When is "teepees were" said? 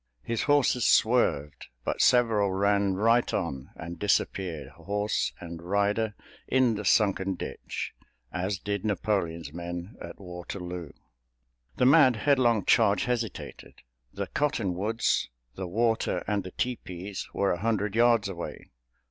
16.53-17.51